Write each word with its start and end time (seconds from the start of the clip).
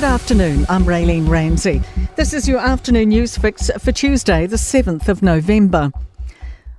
Good 0.00 0.06
afternoon. 0.06 0.64
I'm 0.70 0.84
Raylene 0.84 1.28
Ramsey. 1.28 1.82
This 2.16 2.32
is 2.32 2.48
your 2.48 2.58
afternoon 2.58 3.10
news 3.10 3.36
fix 3.36 3.70
for 3.80 3.92
Tuesday, 3.92 4.46
the 4.46 4.56
7th 4.56 5.08
of 5.08 5.22
November. 5.22 5.92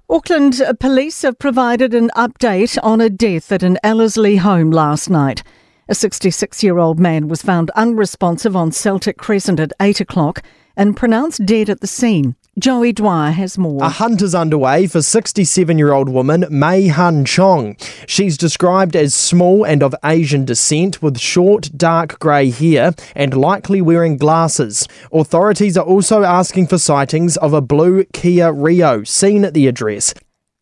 Auckland 0.10 0.60
police 0.80 1.22
have 1.22 1.38
provided 1.38 1.94
an 1.94 2.10
update 2.16 2.80
on 2.82 3.00
a 3.00 3.12
death 3.12 3.52
at 3.52 3.62
an 3.62 3.78
Ellerslie 3.84 4.38
home 4.38 4.72
last 4.72 5.08
night. 5.08 5.44
A 5.88 5.94
66 5.94 6.64
year 6.64 6.80
old 6.80 7.00
man 7.00 7.28
was 7.28 7.44
found 7.44 7.70
unresponsive 7.76 8.56
on 8.56 8.72
Celtic 8.72 9.20
Crescent 9.20 9.60
at 9.60 9.72
8 9.80 10.02
o'clock 10.02 10.42
and 10.76 10.98
pronounced 10.98 11.46
dead 11.46 11.70
at 11.70 11.82
the 11.82 11.86
scene. 11.86 12.36
Joey 12.60 12.92
Dwyer 12.92 13.32
has 13.32 13.58
more. 13.58 13.82
A 13.82 13.88
hunt 13.88 14.22
is 14.22 14.36
underway 14.36 14.86
for 14.86 15.02
67 15.02 15.78
year 15.78 15.94
old 15.94 16.10
woman 16.10 16.46
Mei 16.50 16.88
Han 16.88 17.24
Chong. 17.24 17.78
She's 18.08 18.38
described 18.38 18.94
as 18.94 19.16
small 19.16 19.64
and 19.64 19.82
of 19.82 19.96
Asian 20.04 20.44
descent 20.44 21.02
with 21.02 21.18
short, 21.18 21.70
dark 21.78 22.20
grey 22.20 22.50
hair 22.50 22.94
and 23.16 23.34
likely 23.34 23.82
wearing 23.82 24.18
glasses. 24.18 24.86
Authorities 25.14 25.78
are 25.78 25.86
also 25.86 26.24
asking 26.24 26.68
for 26.68 26.78
sightings 26.78 27.38
of 27.38 27.54
a 27.54 27.62
blue 27.62 28.04
Kia 28.12 28.52
Rio 28.52 29.06
seen 29.06 29.46
at 29.46 29.54
the 29.54 29.68
address. 29.68 30.14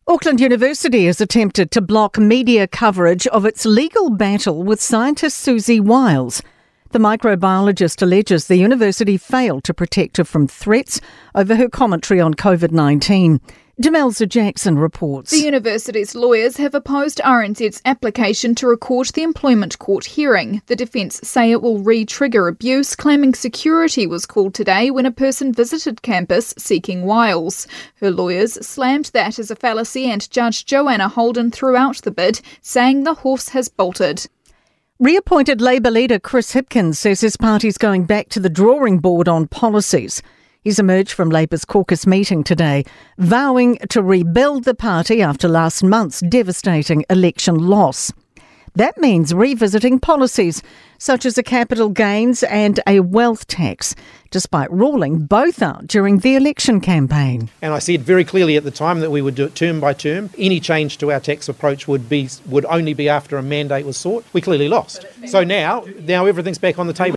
Auckland 0.06 0.40
University 0.40 1.06
has 1.06 1.20
attempted 1.20 1.72
to 1.72 1.80
block 1.80 2.18
media 2.18 2.68
coverage 2.68 3.26
of 3.26 3.44
its 3.44 3.66
legal 3.66 4.10
battle 4.10 4.62
with 4.62 4.80
scientist 4.80 5.44
Siouxsie 5.44 5.80
Wiles. 5.80 6.40
The 6.92 6.98
microbiologist 6.98 8.02
alleges 8.02 8.48
the 8.48 8.56
university 8.56 9.16
failed 9.16 9.62
to 9.62 9.72
protect 9.72 10.16
her 10.16 10.24
from 10.24 10.48
threats 10.48 11.00
over 11.36 11.54
her 11.54 11.68
commentary 11.68 12.20
on 12.20 12.34
COVID 12.34 12.72
19. 12.72 13.40
Demelza 13.80 14.28
Jackson 14.28 14.76
reports. 14.76 15.30
The 15.30 15.38
university's 15.38 16.16
lawyers 16.16 16.56
have 16.56 16.74
opposed 16.74 17.20
RNZ's 17.24 17.80
application 17.84 18.56
to 18.56 18.66
record 18.66 19.06
the 19.14 19.22
employment 19.22 19.78
court 19.78 20.04
hearing. 20.04 20.62
The 20.66 20.74
defence 20.74 21.20
say 21.22 21.52
it 21.52 21.62
will 21.62 21.78
re 21.78 22.04
trigger 22.04 22.48
abuse, 22.48 22.96
claiming 22.96 23.34
security 23.34 24.08
was 24.08 24.26
called 24.26 24.54
today 24.54 24.90
when 24.90 25.06
a 25.06 25.12
person 25.12 25.52
visited 25.52 26.02
campus 26.02 26.52
seeking 26.58 27.04
Wiles. 27.06 27.68
Her 28.00 28.10
lawyers 28.10 28.54
slammed 28.66 29.12
that 29.14 29.38
as 29.38 29.52
a 29.52 29.56
fallacy, 29.56 30.10
and 30.10 30.28
Judge 30.28 30.66
Joanna 30.66 31.08
Holden 31.08 31.52
threw 31.52 31.76
out 31.76 32.02
the 32.02 32.10
bid, 32.10 32.40
saying 32.60 33.04
the 33.04 33.14
horse 33.14 33.50
has 33.50 33.68
bolted. 33.68 34.26
Reappointed 35.00 35.62
Labour 35.62 35.90
leader 35.90 36.18
Chris 36.18 36.52
Hipkins 36.52 36.96
says 36.96 37.22
his 37.22 37.38
party's 37.38 37.78
going 37.78 38.04
back 38.04 38.28
to 38.28 38.38
the 38.38 38.50
drawing 38.50 38.98
board 38.98 39.28
on 39.28 39.48
policies. 39.48 40.20
He's 40.60 40.78
emerged 40.78 41.12
from 41.12 41.30
Labour's 41.30 41.64
caucus 41.64 42.06
meeting 42.06 42.44
today, 42.44 42.84
vowing 43.16 43.78
to 43.88 44.02
rebuild 44.02 44.64
the 44.64 44.74
party 44.74 45.22
after 45.22 45.48
last 45.48 45.82
month's 45.82 46.20
devastating 46.20 47.02
election 47.08 47.66
loss. 47.66 48.12
That 48.74 48.98
means 48.98 49.34
revisiting 49.34 49.98
policies 49.98 50.62
such 50.98 51.26
as 51.26 51.36
a 51.36 51.42
capital 51.42 51.88
gains 51.88 52.42
and 52.44 52.78
a 52.86 53.00
wealth 53.00 53.46
tax, 53.46 53.94
despite 54.30 54.70
ruling 54.70 55.26
both 55.26 55.60
out 55.62 55.86
during 55.86 56.18
the 56.18 56.36
election 56.36 56.80
campaign. 56.80 57.50
And 57.62 57.74
I 57.74 57.78
said 57.80 58.02
very 58.02 58.24
clearly 58.24 58.56
at 58.56 58.64
the 58.64 58.70
time 58.70 59.00
that 59.00 59.10
we 59.10 59.22
would 59.22 59.34
do 59.34 59.44
it 59.44 59.54
term 59.54 59.80
by 59.80 59.92
term. 59.92 60.30
Any 60.38 60.60
change 60.60 60.98
to 60.98 61.10
our 61.10 61.20
tax 61.20 61.48
approach 61.48 61.88
would 61.88 62.08
be 62.08 62.28
would 62.46 62.64
only 62.66 62.94
be 62.94 63.08
after 63.08 63.36
a 63.36 63.42
mandate 63.42 63.86
was 63.86 63.96
sought. 63.96 64.24
We 64.32 64.40
clearly 64.40 64.68
lost. 64.68 65.04
So 65.26 65.42
now 65.42 65.84
now 66.00 66.26
everything's 66.26 66.58
back 66.58 66.78
on 66.78 66.86
the 66.86 66.92
table. 66.92 67.16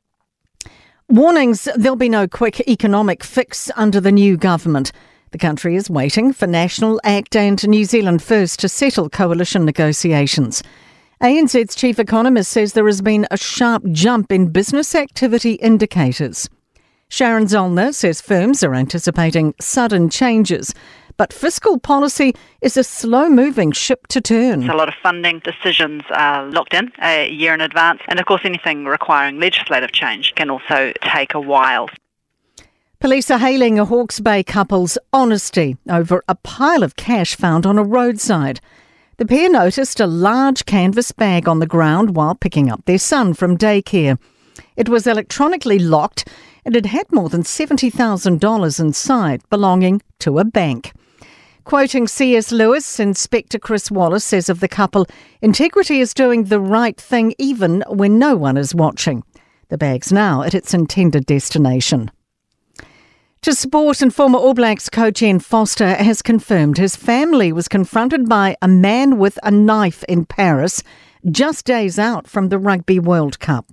Warnings 1.09 1.67
there'll 1.75 1.95
be 1.95 2.09
no 2.09 2.27
quick 2.27 2.61
economic 2.67 3.23
fix 3.23 3.69
under 3.75 3.99
the 4.01 4.11
new 4.11 4.37
government. 4.37 4.91
The 5.31 5.37
country 5.37 5.75
is 5.75 5.89
waiting 5.89 6.31
for 6.31 6.47
National 6.47 7.01
Act 7.03 7.35
and 7.35 7.67
New 7.67 7.85
Zealand 7.85 8.23
First 8.23 8.59
to 8.61 8.69
settle 8.69 9.09
coalition 9.09 9.65
negotiations. 9.65 10.63
ANZ's 11.23 11.73
chief 11.73 11.99
economist 11.99 12.51
says 12.51 12.73
there 12.73 12.85
has 12.85 13.01
been 13.01 13.25
a 13.31 13.37
sharp 13.37 13.81
jump 13.93 14.29
in 14.29 14.49
business 14.49 14.93
activity 14.93 15.53
indicators. 15.53 16.49
Sharon 17.07 17.45
Zollner 17.45 17.93
says 17.93 18.19
firms 18.19 18.61
are 18.61 18.75
anticipating 18.75 19.53
sudden 19.57 20.09
changes, 20.09 20.73
but 21.15 21.31
fiscal 21.31 21.79
policy 21.79 22.33
is 22.59 22.75
a 22.75 22.83
slow 22.83 23.29
moving 23.29 23.71
ship 23.71 24.07
to 24.07 24.19
turn. 24.19 24.69
A 24.69 24.75
lot 24.75 24.89
of 24.89 24.95
funding 25.01 25.39
decisions 25.39 26.01
are 26.09 26.45
locked 26.47 26.73
in 26.73 26.91
a 27.01 27.31
year 27.31 27.53
in 27.53 27.61
advance, 27.61 28.01
and 28.09 28.19
of 28.19 28.25
course, 28.25 28.41
anything 28.43 28.83
requiring 28.83 29.39
legislative 29.39 29.93
change 29.93 30.35
can 30.35 30.49
also 30.49 30.91
take 31.03 31.33
a 31.33 31.39
while. 31.39 31.87
Police 32.99 33.31
are 33.31 33.39
hailing 33.39 33.79
a 33.79 33.85
Hawke's 33.85 34.19
Bay 34.19 34.43
couple's 34.43 34.97
honesty 35.13 35.77
over 35.89 36.21
a 36.27 36.35
pile 36.35 36.83
of 36.83 36.97
cash 36.97 37.37
found 37.37 37.65
on 37.65 37.77
a 37.77 37.83
roadside. 37.83 38.59
The 39.17 39.27
pair 39.27 39.47
noticed 39.47 39.99
a 39.99 40.07
large 40.07 40.65
canvas 40.65 41.11
bag 41.11 41.47
on 41.47 41.59
the 41.59 41.67
ground 41.67 42.15
while 42.15 42.33
picking 42.33 42.71
up 42.71 42.83
their 42.85 42.97
son 42.97 43.35
from 43.35 43.59
daycare. 43.59 44.17
It 44.75 44.89
was 44.89 45.05
electronically 45.05 45.77
locked 45.77 46.27
and 46.65 46.75
it 46.75 46.87
had 46.87 47.11
more 47.11 47.29
than 47.29 47.43
$70,000 47.43 48.79
inside, 48.79 49.47
belonging 49.51 50.01
to 50.19 50.39
a 50.39 50.43
bank. 50.43 50.93
Quoting 51.63 52.07
C.S. 52.07 52.51
Lewis, 52.51 52.99
Inspector 52.99 53.57
Chris 53.59 53.91
Wallace 53.91 54.23
says 54.23 54.49
of 54.49 54.61
the 54.61 54.67
couple, 54.67 55.05
integrity 55.41 55.99
is 55.99 56.13
doing 56.13 56.45
the 56.45 56.59
right 56.59 56.99
thing 56.99 57.35
even 57.37 57.83
when 57.87 58.17
no 58.17 58.35
one 58.35 58.57
is 58.57 58.73
watching. 58.73 59.23
The 59.69 59.77
bag's 59.77 60.11
now 60.11 60.41
at 60.41 60.55
its 60.55 60.73
intended 60.73 61.27
destination. 61.27 62.09
To 63.43 63.53
sport 63.53 64.01
and 64.01 64.15
former 64.15 64.39
All 64.39 64.53
Blacks 64.53 64.87
coach 64.87 65.21
Ian 65.21 65.39
Foster 65.39 65.95
has 65.95 66.21
confirmed 66.21 66.77
his 66.77 66.95
family 66.95 67.51
was 67.51 67.67
confronted 67.67 68.29
by 68.29 68.55
a 68.61 68.69
man 68.69 69.17
with 69.17 69.37
a 69.43 69.51
knife 69.51 70.01
in 70.05 70.23
Paris 70.23 70.81
just 71.29 71.65
days 71.65 71.99
out 71.99 72.25
from 72.25 72.47
the 72.47 72.57
Rugby 72.57 72.99
World 72.99 73.41
Cup. 73.41 73.69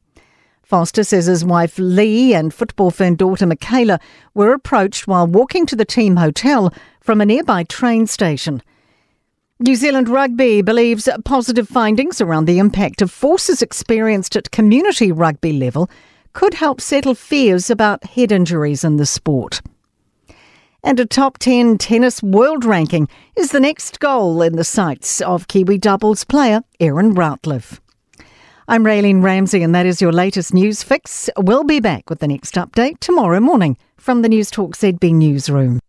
Foster 0.64 1.04
says 1.04 1.26
his 1.26 1.44
wife 1.44 1.78
Lee 1.78 2.34
and 2.34 2.52
football 2.52 2.90
fan 2.90 3.14
daughter 3.14 3.46
Michaela 3.46 4.00
were 4.34 4.52
approached 4.52 5.06
while 5.06 5.28
walking 5.28 5.66
to 5.66 5.76
the 5.76 5.84
team 5.84 6.16
hotel 6.16 6.74
from 7.00 7.20
a 7.20 7.26
nearby 7.26 7.62
train 7.62 8.08
station. 8.08 8.64
New 9.60 9.76
Zealand 9.76 10.08
Rugby 10.08 10.62
believes 10.62 11.08
positive 11.24 11.68
findings 11.68 12.20
around 12.20 12.46
the 12.46 12.58
impact 12.58 13.02
of 13.02 13.10
forces 13.12 13.62
experienced 13.62 14.34
at 14.34 14.50
community 14.50 15.12
rugby 15.12 15.52
level 15.52 15.88
could 16.32 16.54
help 16.54 16.80
settle 16.80 17.14
fears 17.14 17.70
about 17.70 18.04
head 18.04 18.32
injuries 18.32 18.84
in 18.84 18.96
the 18.96 19.06
sport. 19.06 19.60
And 20.82 20.98
a 20.98 21.04
top 21.04 21.38
10 21.38 21.78
tennis 21.78 22.22
world 22.22 22.64
ranking 22.64 23.08
is 23.36 23.50
the 23.50 23.60
next 23.60 24.00
goal 24.00 24.40
in 24.40 24.56
the 24.56 24.64
sights 24.64 25.20
of 25.20 25.48
Kiwi 25.48 25.78
doubles 25.78 26.24
player 26.24 26.62
Erin 26.78 27.14
Routliffe. 27.14 27.80
I'm 28.66 28.84
Raylene 28.84 29.22
Ramsey, 29.22 29.62
and 29.62 29.74
that 29.74 29.84
is 29.84 30.00
your 30.00 30.12
latest 30.12 30.54
news 30.54 30.82
fix. 30.82 31.28
We'll 31.36 31.64
be 31.64 31.80
back 31.80 32.08
with 32.08 32.20
the 32.20 32.28
next 32.28 32.54
update 32.54 33.00
tomorrow 33.00 33.40
morning 33.40 33.76
from 33.96 34.22
the 34.22 34.28
Newstalk 34.28 34.76
ZB 34.76 35.12
newsroom. 35.12 35.80